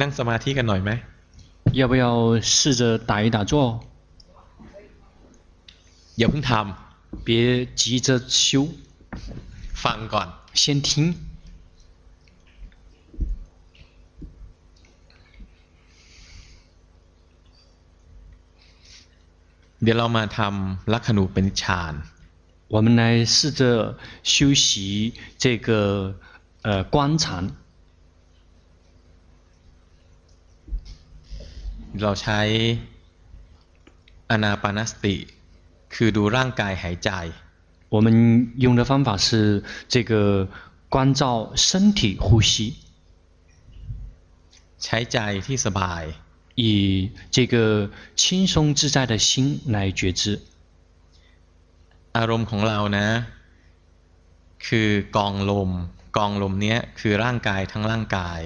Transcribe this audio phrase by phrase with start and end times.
[0.00, 0.90] นั่งสมาธิกันหน่อยไหม
[1.72, 3.52] 要不要试着打一打坐
[6.18, 8.68] อย่าเพิ่งทำ别急着修
[9.82, 10.28] ฟังก่อน
[10.60, 10.88] 先听
[19.82, 21.94] เดี๋ยวเรามาทำลักขณูเป็นฌาน
[22.74, 26.14] 我们来试着修习这个
[26.62, 27.50] 呃观禅。
[32.02, 32.40] เราใช้
[34.30, 35.14] อนาปานสติ
[35.94, 37.10] คือดูร่างกายหายใจ
[37.94, 38.06] 我们
[38.64, 40.46] 用的方法是这个
[40.90, 42.74] 关照身体呼吸。
[44.84, 46.02] ใช้ใจที่สบาย
[46.54, 50.22] 以这个轻松自在的心来觉知。
[52.16, 53.08] อารมณ์ของเรานะ
[54.66, 55.70] คือกองลม
[56.16, 58.40] กองลมเนี้ยคือร่างกายทั้งร่างกาย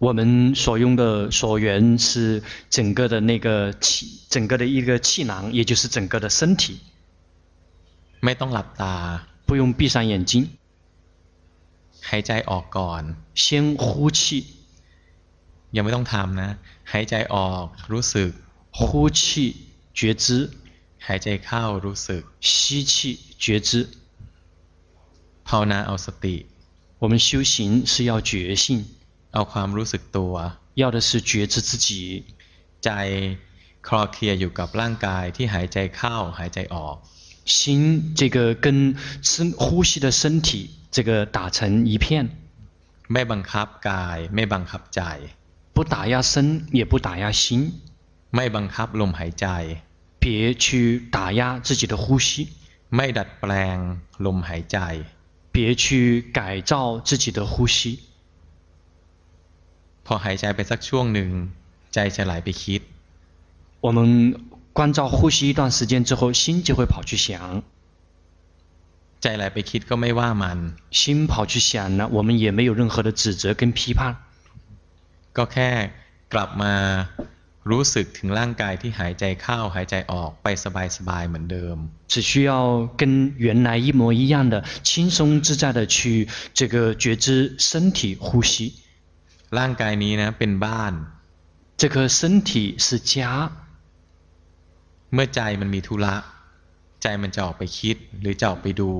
[0.00, 6.80] 我们所用的所缘是整个的那个气，整个的一个气囊，也就是整个的身体。
[8.20, 10.48] ไม่ต้องหลับตา不用闭上眼睛。
[12.08, 13.02] หายใจออกก่อน
[13.34, 14.20] 先呼气。
[15.74, 16.50] ยังไม่ต้องทำนะ
[16.92, 18.30] หายใจออกรู้สึก
[18.78, 19.20] 呼气
[19.98, 20.50] 觉知。
[21.06, 23.70] หายใจเข้ารู้สึก吸气觉知。
[25.46, 26.46] ภาวนาเอาสติ。
[26.98, 28.84] 我们修行是要觉性。
[29.32, 30.34] เอาความรู้สึกตัว
[30.80, 31.88] 要的是觉知自己
[32.84, 32.90] ใจ
[33.86, 36.96] คลอเคลียอยู่กับร่างกายที่หายใจเข้าหายใจออก
[37.54, 38.66] 心这个跟
[39.22, 40.48] 身呼吸的身体
[40.90, 42.06] 这个打成一片
[43.12, 45.00] ไม่บังคับกายไม่บังคับใจ
[45.74, 47.42] 不打压身也不打压心
[48.34, 49.46] ไม่บังคับลมหายใจ
[50.22, 50.66] 别去
[51.16, 52.28] 打压自己的呼吸
[52.96, 53.76] ไม่ดัดแปลง
[54.26, 54.78] ลมหายใจ
[55.54, 55.84] 别去
[56.38, 58.00] 改造自己的呼吸
[60.06, 61.30] พอหายใจไปสักช่วงหนึ่ง
[61.94, 62.80] ใจจะไหลไปคิด
[63.84, 63.98] 我们
[64.76, 67.62] 关照呼吸一段时间之后心就会跑去想
[69.22, 70.58] ใจไหลไปคิดก็ไม่ว่ามัน
[71.00, 74.00] 心跑去想呢我们也没有任何的指责跟批判
[75.36, 75.70] ก็แค่
[76.32, 76.74] กลับมา
[77.70, 80.46] รู้สึกถึงร่างกายที่หายใจเข้าหายใจออกไป
[80.96, 81.76] สบายๆเหมือนเดิม
[82.12, 82.52] 只需要
[83.00, 84.54] 跟原来一模一样的
[84.88, 88.74] 轻松自在的去这个觉知身体呼吸
[89.58, 90.92] ร่างกายนี้นะเป็นบ้าน
[91.80, 92.18] 这个身
[92.48, 92.50] 体
[92.84, 93.14] 是家
[95.12, 96.14] เมื่อใจมันมีธุระ
[97.02, 98.90] ใจมันจะออกไปคิดหรือจะออกไปดู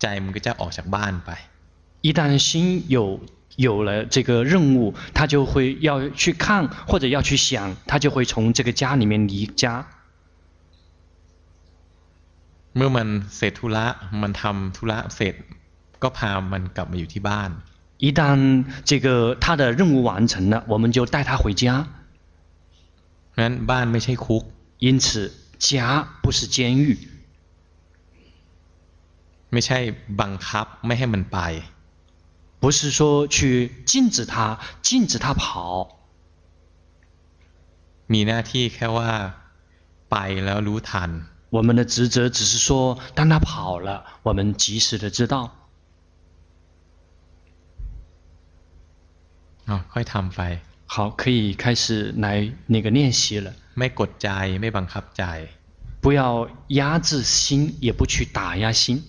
[0.00, 1.30] ใจมันก็จะออกจากบ้านไป
[2.06, 2.48] 一旦心
[2.96, 2.98] 有
[3.66, 5.52] 有了这个任务他就会
[5.88, 7.48] 要去看或者要去想
[7.90, 9.86] 他就会从这个家里面离家
[12.76, 13.86] เมื่อมันเสร็จธุระ
[14.22, 15.34] มันทำธุระเสร็จ
[16.02, 17.50] ก็พามันกลับมาอยู่ที่บ้าน
[17.97, 21.87] 一旦这个他的任务完成了，我们就带他回家。
[24.79, 26.97] 因此，家不是监狱。
[32.59, 35.99] 不是说去禁止他，禁止他跑。
[41.49, 45.66] 我们的职责只是说，当他跑了，我们及时的知道。
[49.66, 53.54] 哦，快ทำไป好，可以开始来那个练习了。
[53.74, 54.28] ไม่กดใจ
[54.60, 55.48] ไม่บังคับใจ
[56.02, 59.02] 不要压制心，也不去打压心。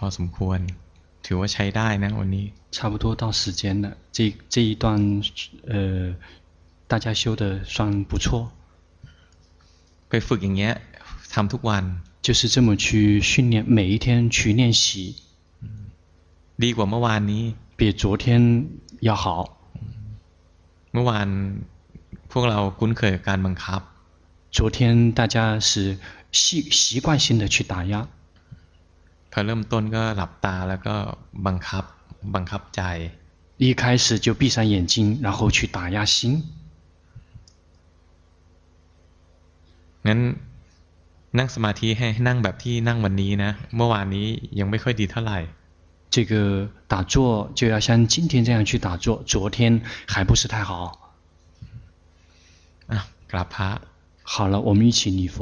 [0.02, 0.58] อสมควร
[1.24, 4.18] ถือว่าใช้ได้นะวันนี้ 差不多到时间了，这
[4.52, 4.84] 这一段
[5.72, 5.74] 呃，
[6.90, 8.26] 大家修得算不错。
[10.08, 10.74] ไปฝึกอย่างเงี้ย
[11.34, 11.84] ทำทุกวัน
[12.26, 15.16] 就是这么去训练，每一天去练习，
[16.62, 17.42] ดีกว่าเมื่อวานนี้
[17.78, 18.24] 比昨天
[19.00, 19.26] 要好。
[20.92, 21.28] เมื่อวาน
[22.32, 23.80] พวกเราคุ้นเคยกับการบังคับ
[24.56, 25.98] 昨天大家是
[26.32, 28.08] 习习惯性的去打压，
[29.32, 30.94] พอเริ่มต้นก็หลับตาแล้วก็
[31.46, 31.84] บังคับ
[32.34, 32.82] บังคับใจ
[33.62, 36.14] 一开始就闭上眼睛，然后去打压心。
[40.06, 40.20] งั้น
[41.38, 44.26] นั่งสมาธิให้นั่งแบบที่นั่งวันนี้นะ เมื่อวานนี้
[44.58, 45.38] ยังไม่ค่อยดีเท่าไหร่
[46.14, 46.32] 这个
[46.92, 47.14] 打坐
[47.58, 50.70] 就要像今天这样去打坐，昨天还不是太好。
[52.90, 52.98] อ่ะ
[53.30, 53.68] กราบพระ
[54.22, 55.36] 好了，我们一起礼佛。